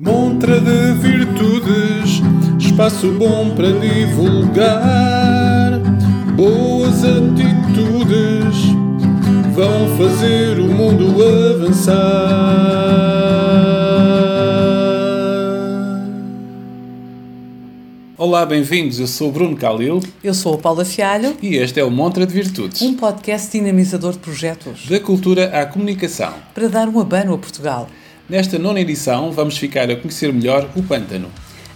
Montra 0.00 0.60
de 0.60 0.92
virtudes, 1.00 2.22
espaço 2.56 3.10
bom 3.10 3.50
para 3.56 3.72
divulgar. 3.72 4.78
Boas 6.36 7.02
atitudes 7.04 8.54
vão 9.56 9.96
fazer 9.98 10.60
o 10.60 10.68
mundo 10.68 11.16
avançar. 11.56 11.98
Olá, 18.16 18.46
bem-vindos. 18.46 19.00
Eu 19.00 19.06
sou 19.08 19.30
o 19.30 19.32
Bruno 19.32 19.56
Calil 19.56 20.00
Eu 20.22 20.34
sou 20.34 20.54
a 20.54 20.58
Paula 20.58 20.84
Fialho, 20.84 21.36
e 21.42 21.56
este 21.56 21.80
é 21.80 21.84
o 21.84 21.90
Montra 21.90 22.24
de 22.26 22.32
Virtudes. 22.34 22.82
um 22.82 22.94
podcast 22.94 23.50
dinamizador 23.50 24.12
de 24.12 24.18
projetos 24.18 24.86
Da 24.88 25.00
cultura 25.00 25.46
à 25.60 25.66
comunicação. 25.66 26.34
para 26.54 26.68
dar 26.68 26.88
um 26.88 27.00
abano 27.00 27.34
a 27.34 27.38
Portugal. 27.38 27.88
Nesta 28.28 28.58
nona 28.58 28.78
edição, 28.78 29.32
vamos 29.32 29.56
ficar 29.56 29.90
a 29.90 29.96
conhecer 29.96 30.30
melhor 30.34 30.68
o 30.76 30.82
pântano. 30.82 31.30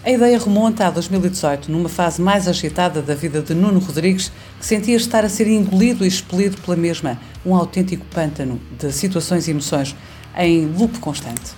A 0.04 0.10
ideia 0.10 0.38
remonta 0.38 0.86
a 0.86 0.90
2018, 0.90 1.72
numa 1.72 1.88
fase 1.88 2.20
mais 2.20 2.46
agitada 2.46 3.00
da 3.00 3.14
vida 3.14 3.40
de 3.40 3.54
Nuno 3.54 3.80
Rodrigues, 3.80 4.30
que 4.60 4.66
sentia 4.66 4.96
estar 4.96 5.24
a 5.24 5.30
ser 5.30 5.46
engolido 5.46 6.04
e 6.04 6.08
expelido 6.08 6.58
pela 6.58 6.76
mesma, 6.76 7.18
um 7.46 7.54
autêntico 7.54 8.04
pântano 8.04 8.60
de 8.78 8.92
situações 8.92 9.48
e 9.48 9.52
emoções, 9.52 9.96
em 10.36 10.66
loop 10.66 10.98
constante. 10.98 11.52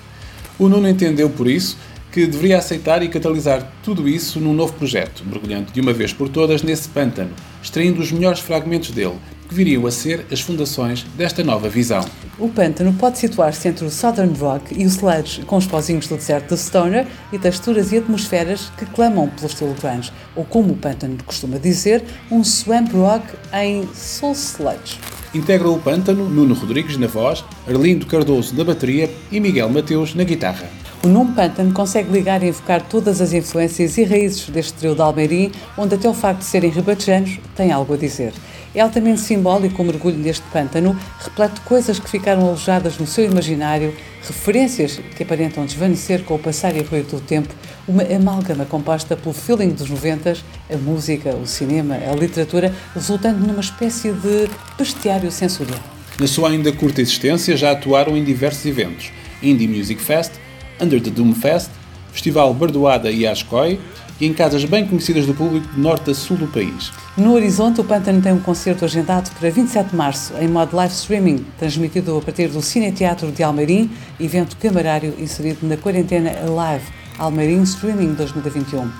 O 0.61 0.69
Nuno 0.69 0.89
entendeu, 0.89 1.29
por 1.29 1.49
isso, 1.49 1.77
que 2.15 2.29
deveria 2.29 2.59
aceitar 2.59 3.03
e 3.03 3.09
catalisar 3.09 3.73
tudo 3.83 4.09
isso 4.09 4.39
num 4.39 4.55
novo 4.55 4.73
projeto, 4.75 5.25
mergulhando 5.27 5.73
de 5.73 5.81
uma 5.81 5.93
vez 5.93 6.13
por 6.13 6.29
todas 6.29 6.63
nesse 6.63 6.89
pântano, 6.89 7.33
extraindo 7.61 8.01
os 8.01 8.13
melhores 8.13 8.39
fragmentos 8.39 8.93
dele, 8.93 9.19
que 9.49 9.55
viriam 9.55 9.85
a 9.85 9.91
ser 9.91 10.25
as 10.31 10.41
fundações 10.41 11.05
desta 11.17 11.43
nova 11.43 11.69
visão. 11.69 12.05
O 12.39 12.49
pântano 12.49 12.93
pode 12.93 13.19
situar-se 13.19 13.67
entre 13.67 13.85
o 13.85 13.91
Southern 13.91 14.33
Rock 14.39 14.81
e 14.81 14.85
o 14.85 14.89
Sludge, 14.89 15.43
com 15.43 15.57
os 15.57 15.67
pozinhos 15.67 16.07
do 16.07 16.15
deserto 16.15 16.55
de 16.55 16.61
Stoner 16.61 17.05
e 17.33 17.39
texturas 17.39 17.91
e 17.91 17.99
atmosferas 17.99 18.71
que 18.79 18.87
clamam 18.87 19.29
pelo 19.29 19.49
estilo 19.49 19.75
grunge, 19.75 20.13
ou 20.37 20.45
como 20.45 20.73
o 20.73 20.77
pântano 20.77 21.19
costuma 21.27 21.59
dizer, 21.59 22.05
um 22.31 22.45
swamp 22.45 22.93
rock 22.93 23.27
em 23.53 23.89
soul 23.93 24.35
sludge. 24.35 25.01
Integra 25.35 25.69
o 25.69 25.81
pântano 25.81 26.29
Nuno 26.29 26.55
Rodrigues 26.55 26.97
na 26.97 27.09
voz, 27.09 27.45
Arlindo 27.67 28.07
Cardoso 28.07 28.55
na 28.55 28.63
bateria 28.63 29.11
e 29.33 29.41
Miguel 29.41 29.69
Mateus 29.69 30.15
na 30.15 30.23
guitarra. 30.23 30.84
O 31.05 31.07
nome 31.07 31.35
Pântano 31.35 31.71
consegue 31.71 32.11
ligar 32.11 32.43
e 32.43 32.47
evocar 32.47 32.81
todas 32.81 33.21
as 33.21 33.35
influências 33.35 33.99
e 33.99 34.05
raízes 34.05 34.49
deste 34.49 34.73
trio 34.73 34.95
de 34.95 35.03
Almeirim, 35.03 35.53
onde 35.77 35.97
até 35.97 36.09
o 36.09 36.15
facto 36.15 36.39
de 36.39 36.47
serem 36.47 36.71
ribatejanos 36.71 37.39
tem 37.55 37.71
algo 37.71 37.93
a 37.93 37.97
dizer. 37.99 38.33
É 38.75 38.81
altamente 38.81 39.21
simbólico 39.21 39.83
o 39.83 39.85
mergulho 39.85 40.17
neste 40.17 40.43
pântano, 40.51 40.99
repleto 41.23 41.57
de 41.57 41.61
coisas 41.61 41.99
que 41.99 42.09
ficaram 42.09 42.47
alojadas 42.47 42.97
no 42.97 43.07
seu 43.07 43.27
imaginário, 43.27 43.95
referências 44.23 44.99
que 45.15 45.23
aparentam 45.23 45.67
desvanecer 45.67 46.25
com 46.25 46.37
o 46.37 46.39
passar 46.39 46.75
e 46.75 46.81
ruir 46.81 47.05
do 47.05 47.21
tempo, 47.21 47.55
uma 47.87 48.03
amálgama 48.03 48.65
composta 48.65 49.15
pelo 49.15 49.35
feeling 49.35 49.75
dos 49.75 49.91
noventas, 49.91 50.43
a 50.73 50.77
música, 50.79 51.37
o 51.37 51.47
cinema, 51.47 51.97
a 51.97 52.15
literatura, 52.15 52.75
resultando 52.95 53.47
numa 53.47 53.61
espécie 53.61 54.11
de 54.11 54.49
bestiário 54.79 55.31
sensorial. 55.31 55.81
Na 56.19 56.27
sua 56.27 56.49
ainda 56.49 56.73
curta 56.73 57.03
existência, 57.03 57.59
já 57.59 57.73
atuaram 57.73 58.17
em 58.17 58.25
diversos 58.25 58.65
eventos: 58.65 59.13
Indie 59.43 59.69
Music 59.69 60.01
Fest, 60.01 60.33
Under 60.81 61.01
the 61.01 61.11
Doom 61.11 61.33
Fest, 61.35 61.71
Festival 62.13 62.55
Bardoada 62.55 63.11
e 63.11 63.27
Ascoy 63.27 63.79
e 64.21 64.27
em 64.27 64.33
casas 64.33 64.65
bem 64.65 64.87
conhecidas 64.87 65.27
do 65.27 65.35
público 65.35 65.67
de 65.75 65.81
norte 65.81 66.11
a 66.11 66.15
sul 66.15 66.37
do 66.37 66.47
país. 66.47 66.93
No 67.17 67.35
Horizonte, 67.35 67.81
o 67.81 67.85
Pântano 67.85 68.23
tem 68.23 68.33
um 68.33 68.41
concerto 68.41 68.85
agendado 68.85 69.31
para 69.39 69.51
27 69.51 69.91
de 69.91 69.97
março, 69.97 70.33
em 70.41 70.49
modo 70.49 70.77
live 70.77 70.95
streaming, 70.95 71.45
transmitido 71.59 72.17
a 72.17 72.21
partir 72.21 72.49
do 72.49 72.63
Cine 72.63 72.93
Teatro 72.93 73.33
de 73.33 73.43
Almeirim, 73.43 73.91
evento 74.21 74.57
camarário 74.57 75.15
inserido 75.19 75.67
na 75.67 75.77
quarentena 75.77 76.33
Live 76.49 76.85
Almeirim 77.19 77.63
Streaming 77.63 78.15
2021. 78.15 78.91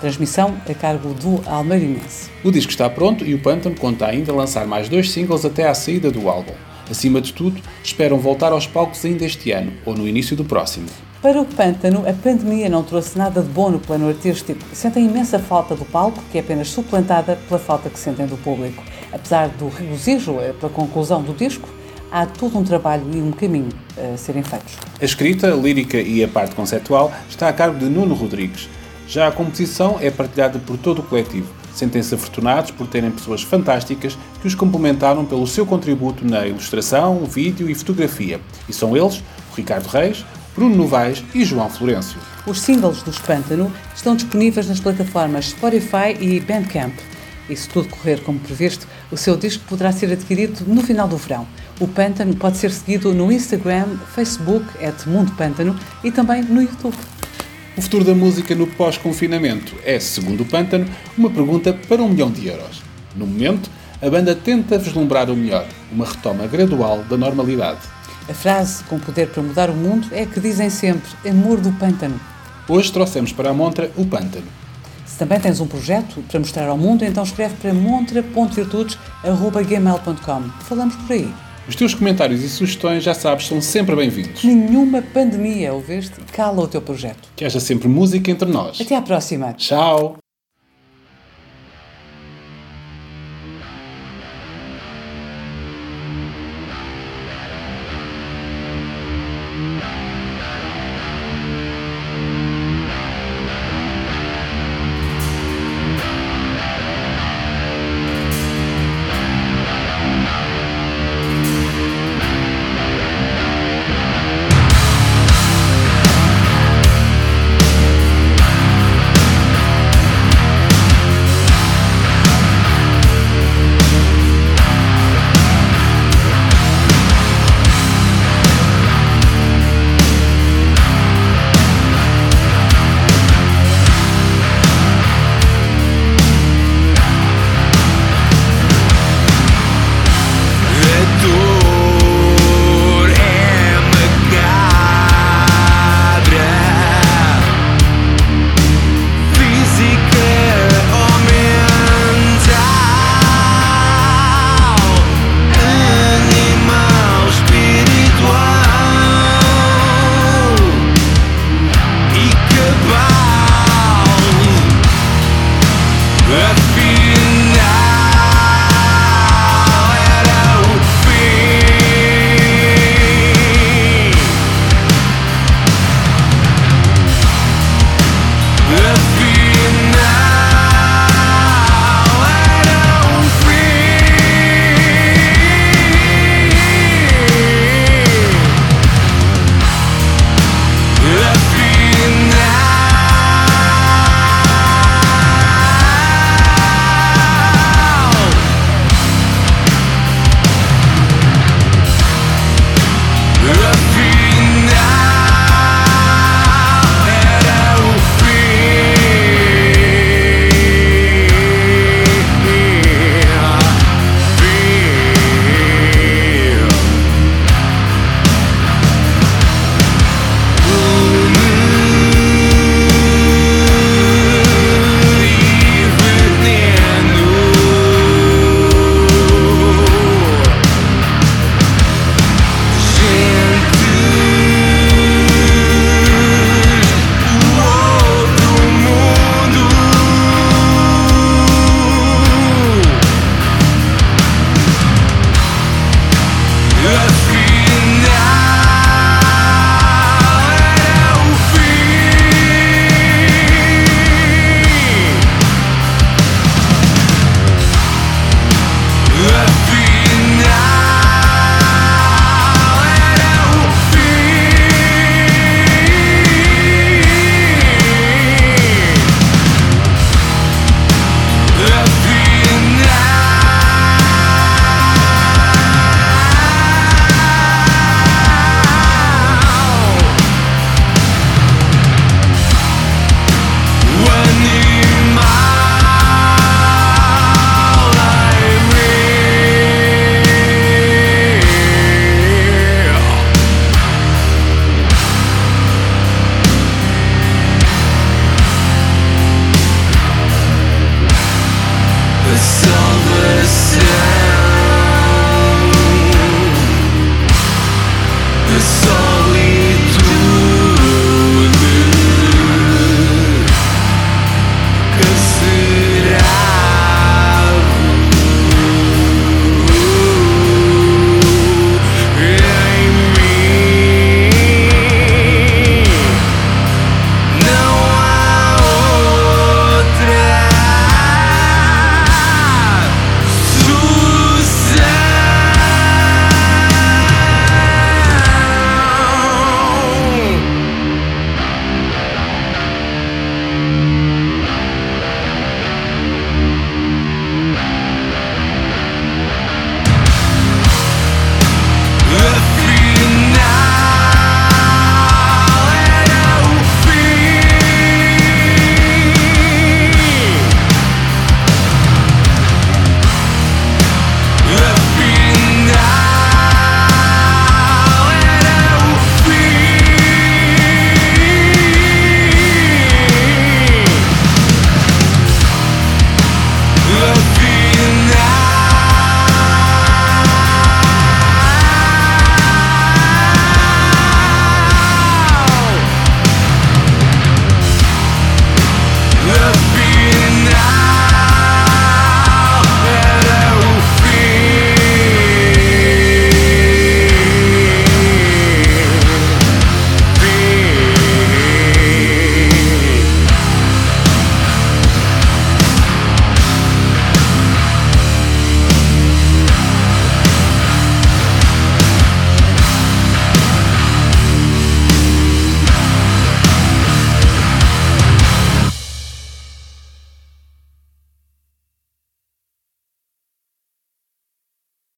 Transmissão 0.00 0.54
a 0.68 0.74
cargo 0.74 1.14
do 1.14 1.42
Almeirinense. 1.48 2.30
O 2.44 2.50
disco 2.50 2.70
está 2.70 2.90
pronto 2.90 3.24
e 3.24 3.34
o 3.34 3.38
Pântano 3.38 3.76
conta 3.76 4.06
ainda 4.06 4.32
lançar 4.32 4.66
mais 4.66 4.88
dois 4.88 5.10
singles 5.10 5.44
até 5.44 5.68
à 5.68 5.74
saída 5.74 6.10
do 6.10 6.28
álbum. 6.28 6.52
Acima 6.90 7.20
de 7.20 7.32
tudo, 7.32 7.60
esperam 7.82 8.18
voltar 8.18 8.52
aos 8.52 8.66
palcos 8.66 9.04
ainda 9.04 9.24
este 9.24 9.50
ano 9.50 9.72
ou 9.84 9.96
no 9.96 10.06
início 10.06 10.36
do 10.36 10.44
próximo. 10.44 10.86
Para 11.22 11.40
o 11.40 11.46
Pântano, 11.46 12.06
a 12.06 12.12
pandemia 12.12 12.68
não 12.68 12.82
trouxe 12.82 13.16
nada 13.16 13.40
de 13.40 13.48
bom 13.48 13.70
no 13.70 13.78
plano 13.78 14.08
artístico. 14.08 14.60
Sentem 14.72 15.06
imensa 15.06 15.38
falta 15.38 15.74
do 15.74 15.84
palco, 15.84 16.22
que 16.30 16.36
é 16.36 16.40
apenas 16.40 16.68
suplantada 16.68 17.38
pela 17.48 17.58
falta 17.58 17.88
que 17.88 17.98
sentem 17.98 18.26
do 18.26 18.36
público. 18.36 18.82
Apesar 19.10 19.48
do 19.48 19.68
regozijo 19.68 20.38
eh, 20.40 20.52
pela 20.52 20.70
conclusão 20.70 21.22
do 21.22 21.32
disco, 21.32 21.68
há 22.12 22.26
todo 22.26 22.58
um 22.58 22.62
trabalho 22.62 23.04
e 23.12 23.16
um 23.16 23.32
caminho 23.32 23.70
a 23.96 24.16
serem 24.16 24.42
feitos. 24.42 24.76
A 25.00 25.04
escrita, 25.04 25.52
a 25.52 25.56
lírica 25.56 25.98
e 25.98 26.22
a 26.22 26.28
parte 26.28 26.54
conceptual 26.54 27.10
está 27.28 27.48
a 27.48 27.52
cargo 27.52 27.78
de 27.78 27.86
Nuno 27.86 28.14
Rodrigues. 28.14 28.68
Já 29.08 29.28
a 29.28 29.32
composição 29.32 29.96
é 30.00 30.10
partilhada 30.10 30.58
por 30.58 30.76
todo 30.76 30.98
o 30.98 31.02
coletivo. 31.02 31.48
Sentem-se 31.74 32.14
afortunados 32.14 32.70
por 32.70 32.86
terem 32.86 33.10
pessoas 33.10 33.42
fantásticas 33.42 34.18
que 34.40 34.46
os 34.46 34.54
complementaram 34.54 35.24
pelo 35.24 35.46
seu 35.46 35.64
contributo 35.64 36.26
na 36.26 36.46
ilustração, 36.46 37.24
vídeo 37.24 37.70
e 37.70 37.74
fotografia. 37.74 38.40
E 38.68 38.72
são 38.72 38.96
eles, 38.96 39.22
Ricardo 39.54 39.86
Reis, 39.86 40.24
Bruno 40.56 40.74
Novaes 40.74 41.22
e 41.34 41.44
João 41.44 41.68
Florencio. 41.68 42.18
Os 42.46 42.62
singles 42.62 43.02
dos 43.02 43.18
Pântano 43.18 43.70
estão 43.94 44.16
disponíveis 44.16 44.66
nas 44.66 44.80
plataformas 44.80 45.50
Spotify 45.50 46.16
e 46.18 46.40
Bandcamp. 46.40 46.94
E 47.48 47.54
se 47.54 47.68
tudo 47.68 47.90
correr 47.90 48.22
como 48.22 48.40
previsto, 48.40 48.88
o 49.12 49.16
seu 49.18 49.36
disco 49.36 49.62
poderá 49.68 49.92
ser 49.92 50.10
adquirido 50.10 50.64
no 50.66 50.82
final 50.82 51.06
do 51.06 51.18
verão. 51.18 51.46
O 51.78 51.86
Pântano 51.86 52.34
pode 52.34 52.56
ser 52.56 52.72
seguido 52.72 53.12
no 53.12 53.30
Instagram, 53.30 53.98
Facebook, 54.14 54.66
Mundo 55.06 55.30
Pântano 55.32 55.78
e 56.02 56.10
também 56.10 56.42
no 56.42 56.62
YouTube. 56.62 56.96
O 57.76 57.82
futuro 57.82 58.04
da 58.04 58.14
música 58.14 58.54
no 58.54 58.66
pós-confinamento 58.66 59.76
é, 59.84 60.00
segundo 60.00 60.40
o 60.40 60.46
Pântano, 60.46 60.86
uma 61.18 61.28
pergunta 61.28 61.74
para 61.86 62.02
um 62.02 62.08
milhão 62.08 62.30
de 62.30 62.48
euros. 62.48 62.82
No 63.14 63.26
momento, 63.26 63.70
a 64.00 64.08
banda 64.08 64.34
tenta 64.34 64.78
vislumbrar 64.78 65.30
o 65.30 65.36
melhor, 65.36 65.66
uma 65.92 66.06
retoma 66.06 66.46
gradual 66.46 67.04
da 67.04 67.18
normalidade. 67.18 67.95
A 68.28 68.34
frase 68.34 68.82
com 68.84 68.98
poder 68.98 69.28
para 69.28 69.42
mudar 69.42 69.70
o 69.70 69.74
mundo 69.74 70.08
é 70.12 70.22
a 70.22 70.26
que 70.26 70.40
dizem 70.40 70.68
sempre: 70.68 71.08
amor 71.28 71.60
do 71.60 71.70
pântano. 71.72 72.20
Hoje 72.68 72.92
trouxemos 72.92 73.32
para 73.32 73.50
a 73.50 73.54
montra 73.54 73.92
o 73.96 74.04
Pântano. 74.04 74.48
Se 75.04 75.16
também 75.16 75.38
tens 75.38 75.60
um 75.60 75.68
projeto 75.68 76.20
para 76.28 76.40
mostrar 76.40 76.68
ao 76.68 76.76
mundo, 76.76 77.04
então 77.04 77.22
escreve 77.22 77.54
para 77.62 77.72
montra.virtudes.gmail.com. 77.72 80.42
Falamos 80.64 80.96
por 80.96 81.12
aí. 81.12 81.32
Os 81.68 81.76
teus 81.76 81.94
comentários 81.94 82.42
e 82.42 82.48
sugestões, 82.48 83.04
já 83.04 83.14
sabes, 83.14 83.46
são 83.46 83.60
sempre 83.60 83.94
bem-vindos. 83.94 84.42
Nenhuma 84.42 85.00
pandemia, 85.00 85.72
ouveste? 85.72 86.14
Cala 86.32 86.62
o 86.62 86.68
teu 86.68 86.82
projeto. 86.82 87.28
Que 87.36 87.44
haja 87.44 87.60
sempre 87.60 87.86
música 87.88 88.28
entre 88.30 88.48
nós. 88.48 88.80
Até 88.80 88.96
à 88.96 89.02
próxima. 89.02 89.52
Tchau! 89.52 90.16